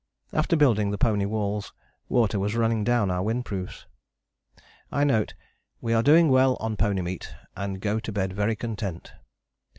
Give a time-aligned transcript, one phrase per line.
[0.33, 1.73] After building the pony walls
[2.09, 3.85] water was running down our windproofs.
[4.91, 5.35] I note
[5.79, 9.13] "we are doing well on pony meat and go to bed very content."